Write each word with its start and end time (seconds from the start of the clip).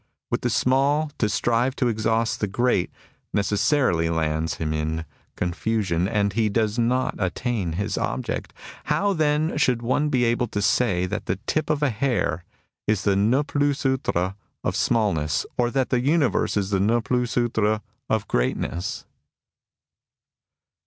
With 0.31 0.41
the 0.41 0.49
small, 0.49 1.11
to 1.19 1.29
strive 1.29 1.75
to 1.75 1.87
exhaust 1.87 2.39
the 2.39 2.47
great 2.47 2.89
necessarily 3.35 4.09
lands 4.09 4.55
him 4.55 4.73
in 4.73 5.05
con* 5.35 5.51
CORRELATIVES 5.53 5.57
41 5.59 5.61
fusion, 5.61 6.07
and 6.07 6.33
he 6.33 6.49
does 6.49 6.79
not 6.79 7.13
attain 7.19 7.73
his 7.73 7.99
object. 7.99 8.51
How 8.85 9.13
then 9.13 9.57
should 9.57 9.83
one 9.83 10.09
be 10.09 10.23
able 10.23 10.47
to 10.47 10.59
say 10.63 11.05
that 11.05 11.27
the 11.27 11.35
tip 11.45 11.69
of 11.69 11.83
a 11.83 11.91
hair 11.91 12.43
is 12.87 13.03
the 13.03 13.15
ne 13.15 13.43
jilua 13.43 13.85
ultra 13.93 14.35
of 14.63 14.75
smallness, 14.75 15.45
or 15.55 15.69
that 15.69 15.91
the 15.91 15.99
universe 16.01 16.57
is 16.57 16.71
the 16.71 16.79
ne 16.79 16.99
plus 16.99 17.35
vltra 17.35 17.81
of 18.09 18.27
greatness 18.27 19.05